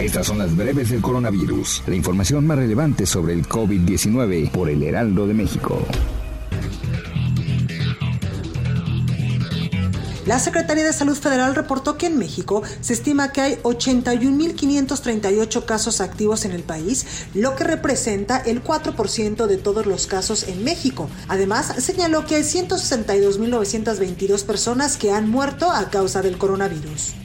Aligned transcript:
Estas 0.00 0.26
son 0.26 0.38
las 0.38 0.56
breves 0.56 0.88
del 0.88 1.02
coronavirus. 1.02 1.82
La 1.86 1.94
información 1.94 2.46
más 2.46 2.56
relevante 2.56 3.04
sobre 3.04 3.34
el 3.34 3.46
COVID-19 3.46 4.50
por 4.50 4.70
el 4.70 4.82
Heraldo 4.82 5.26
de 5.26 5.34
México. 5.34 5.78
La 10.24 10.38
Secretaría 10.38 10.84
de 10.84 10.94
Salud 10.94 11.16
Federal 11.16 11.54
reportó 11.54 11.98
que 11.98 12.06
en 12.06 12.16
México 12.16 12.62
se 12.80 12.94
estima 12.94 13.30
que 13.32 13.42
hay 13.42 13.56
81.538 13.56 15.66
casos 15.66 16.00
activos 16.00 16.46
en 16.46 16.52
el 16.52 16.62
país, 16.62 17.26
lo 17.34 17.54
que 17.54 17.64
representa 17.64 18.38
el 18.38 18.64
4% 18.64 19.46
de 19.46 19.58
todos 19.58 19.84
los 19.84 20.06
casos 20.06 20.48
en 20.48 20.64
México. 20.64 21.10
Además, 21.28 21.74
señaló 21.78 22.24
que 22.24 22.36
hay 22.36 22.42
162.922 22.42 24.44
personas 24.44 24.96
que 24.96 25.12
han 25.12 25.28
muerto 25.28 25.70
a 25.70 25.90
causa 25.90 26.22
del 26.22 26.38
coronavirus. 26.38 27.19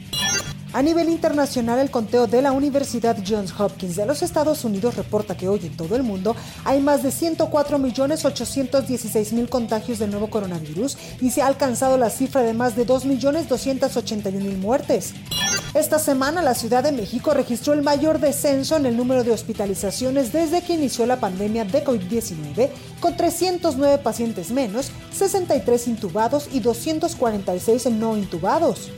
A 0.75 0.81
nivel 0.81 1.07
internacional, 1.07 1.79
el 1.79 1.89
conteo 1.89 2.27
de 2.27 2.41
la 2.41 2.51
Universidad 2.51 3.15
Johns 3.25 3.57
Hopkins 3.57 3.95
de 3.95 4.05
los 4.05 4.21
Estados 4.21 4.65
Unidos 4.65 4.97
reporta 4.97 5.37
que 5.37 5.47
hoy 5.47 5.61
en 5.63 5.77
todo 5.77 5.95
el 5.95 6.03
mundo 6.03 6.35
hay 6.65 6.81
más 6.81 7.01
de 7.01 7.11
104.816.000 7.11 9.47
contagios 9.47 9.99
del 9.99 10.11
nuevo 10.11 10.29
coronavirus 10.29 10.97
y 11.21 11.29
se 11.29 11.41
ha 11.41 11.47
alcanzado 11.47 11.97
la 11.97 12.09
cifra 12.09 12.41
de 12.41 12.53
más 12.53 12.75
de 12.75 12.85
2.281.000 12.85 14.57
muertes. 14.57 15.13
Esta 15.73 15.97
semana 15.97 16.41
la 16.41 16.55
Ciudad 16.55 16.83
de 16.83 16.91
México 16.91 17.33
registró 17.33 17.71
el 17.71 17.81
mayor 17.81 18.19
descenso 18.19 18.75
en 18.75 18.85
el 18.85 18.97
número 18.97 19.23
de 19.23 19.31
hospitalizaciones 19.31 20.33
desde 20.33 20.61
que 20.61 20.73
inició 20.73 21.05
la 21.05 21.21
pandemia 21.21 21.63
de 21.63 21.85
COVID-19, 21.85 22.69
con 22.99 23.15
309 23.15 23.99
pacientes 23.99 24.51
menos, 24.51 24.91
63 25.13 25.87
intubados 25.87 26.49
y 26.51 26.59
246 26.59 27.91
no 27.91 28.17
intubados. 28.17 28.91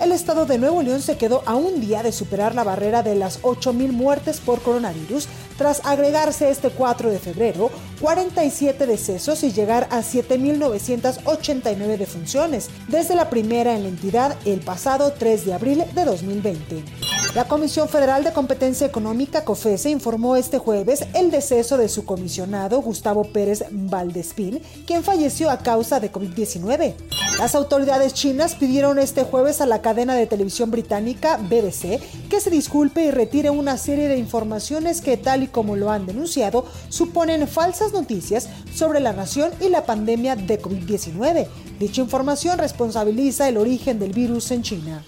El 0.00 0.12
estado 0.12 0.46
de 0.46 0.58
Nuevo 0.58 0.80
León 0.80 1.02
se 1.02 1.16
quedó 1.16 1.42
a 1.44 1.56
un 1.56 1.80
día 1.80 2.04
de 2.04 2.12
superar 2.12 2.54
la 2.54 2.62
barrera 2.62 3.02
de 3.02 3.16
las 3.16 3.42
8.000 3.42 3.90
muertes 3.90 4.38
por 4.38 4.62
coronavirus 4.62 5.26
tras 5.56 5.84
agregarse 5.84 6.50
este 6.50 6.70
4 6.70 7.10
de 7.10 7.18
febrero 7.18 7.72
47 8.00 8.86
decesos 8.86 9.42
y 9.42 9.50
llegar 9.50 9.88
a 9.90 10.02
7.989 10.02 11.96
defunciones 11.96 12.70
desde 12.86 13.16
la 13.16 13.28
primera 13.28 13.74
en 13.74 13.82
la 13.82 13.88
entidad 13.88 14.36
el 14.44 14.60
pasado 14.60 15.14
3 15.18 15.46
de 15.46 15.54
abril 15.54 15.84
de 15.92 16.04
2020. 16.04 17.07
La 17.34 17.46
Comisión 17.46 17.88
Federal 17.90 18.24
de 18.24 18.32
Competencia 18.32 18.86
Económica, 18.86 19.44
COFESE, 19.44 19.90
informó 19.90 20.36
este 20.36 20.58
jueves 20.58 21.04
el 21.14 21.30
deceso 21.30 21.76
de 21.76 21.90
su 21.90 22.06
comisionado 22.06 22.80
Gustavo 22.80 23.24
Pérez 23.24 23.64
Valdespín, 23.70 24.62
quien 24.86 25.04
falleció 25.04 25.50
a 25.50 25.58
causa 25.58 26.00
de 26.00 26.10
COVID-19. 26.10 26.94
Las 27.38 27.54
autoridades 27.54 28.14
chinas 28.14 28.54
pidieron 28.54 28.98
este 28.98 29.24
jueves 29.24 29.60
a 29.60 29.66
la 29.66 29.82
cadena 29.82 30.14
de 30.14 30.26
televisión 30.26 30.70
británica 30.70 31.36
BBC 31.36 32.00
que 32.30 32.40
se 32.40 32.50
disculpe 32.50 33.04
y 33.04 33.10
retire 33.10 33.50
una 33.50 33.76
serie 33.76 34.08
de 34.08 34.16
informaciones 34.16 35.02
que, 35.02 35.18
tal 35.18 35.42
y 35.42 35.48
como 35.48 35.76
lo 35.76 35.90
han 35.90 36.06
denunciado, 36.06 36.64
suponen 36.88 37.46
falsas 37.46 37.92
noticias 37.92 38.48
sobre 38.74 39.00
la 39.00 39.12
nación 39.12 39.50
y 39.60 39.68
la 39.68 39.84
pandemia 39.84 40.34
de 40.34 40.60
COVID-19. 40.60 41.46
Dicha 41.78 42.00
información 42.00 42.58
responsabiliza 42.58 43.48
el 43.48 43.58
origen 43.58 43.98
del 43.98 44.12
virus 44.12 44.50
en 44.50 44.62
China. 44.62 45.04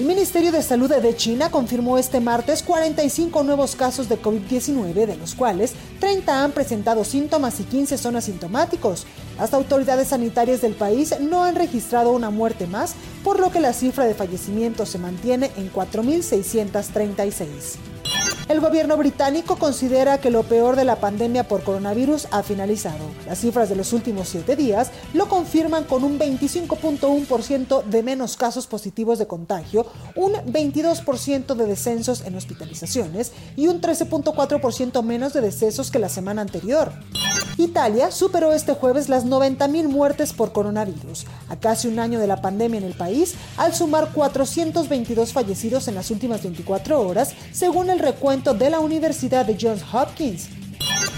El 0.00 0.06
Ministerio 0.06 0.50
de 0.50 0.62
Salud 0.62 0.90
de 0.90 1.14
China 1.14 1.50
confirmó 1.50 1.98
este 1.98 2.20
martes 2.20 2.62
45 2.62 3.42
nuevos 3.42 3.76
casos 3.76 4.08
de 4.08 4.18
COVID-19, 4.18 4.94
de 4.94 5.18
los 5.18 5.34
cuales 5.34 5.74
30 5.98 6.42
han 6.42 6.52
presentado 6.52 7.04
síntomas 7.04 7.60
y 7.60 7.64
15 7.64 7.98
son 7.98 8.16
asintomáticos. 8.16 9.04
Las 9.38 9.52
autoridades 9.52 10.08
sanitarias 10.08 10.62
del 10.62 10.72
país 10.72 11.14
no 11.20 11.44
han 11.44 11.54
registrado 11.54 12.12
una 12.12 12.30
muerte 12.30 12.66
más, 12.66 12.94
por 13.22 13.40
lo 13.40 13.52
que 13.52 13.60
la 13.60 13.74
cifra 13.74 14.06
de 14.06 14.14
fallecimientos 14.14 14.88
se 14.88 14.96
mantiene 14.96 15.50
en 15.58 15.70
4.636. 15.70 17.89
El 18.50 18.58
gobierno 18.58 18.96
británico 18.96 19.54
considera 19.54 20.18
que 20.18 20.28
lo 20.28 20.42
peor 20.42 20.74
de 20.74 20.84
la 20.84 20.96
pandemia 20.96 21.46
por 21.46 21.62
coronavirus 21.62 22.26
ha 22.32 22.42
finalizado. 22.42 22.98
Las 23.24 23.38
cifras 23.38 23.68
de 23.68 23.76
los 23.76 23.92
últimos 23.92 24.28
siete 24.28 24.56
días 24.56 24.90
lo 25.14 25.28
confirman 25.28 25.84
con 25.84 26.02
un 26.02 26.18
25.1% 26.18 27.84
de 27.84 28.02
menos 28.02 28.36
casos 28.36 28.66
positivos 28.66 29.20
de 29.20 29.28
contagio, 29.28 29.86
un 30.16 30.32
22% 30.32 31.54
de 31.54 31.64
descensos 31.64 32.22
en 32.22 32.34
hospitalizaciones 32.34 33.30
y 33.54 33.68
un 33.68 33.80
13.4% 33.80 35.00
menos 35.04 35.32
de 35.32 35.42
decesos 35.42 35.92
que 35.92 36.00
la 36.00 36.08
semana 36.08 36.42
anterior. 36.42 36.90
Italia 37.60 38.10
superó 38.10 38.52
este 38.52 38.72
jueves 38.72 39.08
las 39.08 39.26
90.000 39.26 39.88
muertes 39.88 40.32
por 40.32 40.52
coronavirus, 40.52 41.26
a 41.48 41.56
casi 41.56 41.88
un 41.88 41.98
año 41.98 42.18
de 42.18 42.26
la 42.26 42.40
pandemia 42.40 42.78
en 42.78 42.84
el 42.84 42.94
país, 42.94 43.34
al 43.56 43.74
sumar 43.74 44.10
422 44.12 45.32
fallecidos 45.32 45.86
en 45.88 45.94
las 45.94 46.10
últimas 46.10 46.42
24 46.42 47.00
horas, 47.00 47.34
según 47.52 47.90
el 47.90 47.98
recuento 47.98 48.54
de 48.54 48.70
la 48.70 48.80
Universidad 48.80 49.44
de 49.44 49.58
Johns 49.60 49.84
Hopkins. 49.92 50.48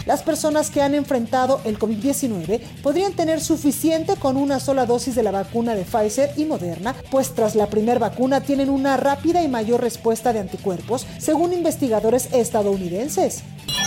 Las 0.07 0.23
personas 0.23 0.71
que 0.71 0.83
han 0.83 0.95
enfrentado 0.95 1.61
el 1.65 1.79
COVID-19 1.79 2.61
podrían 2.83 3.13
tener 3.13 3.41
suficiente 3.41 4.17
con 4.17 4.37
una 4.37 4.59
sola 4.59 4.85
dosis 4.85 5.15
de 5.15 5.23
la 5.23 5.31
vacuna 5.31 5.75
de 5.75 5.85
Pfizer 5.85 6.33
y 6.37 6.45
Moderna, 6.45 6.97
pues 7.11 7.35
tras 7.35 7.55
la 7.55 7.69
primera 7.69 8.01
vacuna 8.01 8.41
tienen 8.41 8.69
una 8.69 8.97
rápida 8.97 9.43
y 9.43 9.49
mayor 9.49 9.81
respuesta 9.81 10.33
de 10.33 10.41
anticuerpos, 10.41 11.07
según 11.19 11.53
investigadores 11.53 12.29
estadounidenses. 12.33 13.43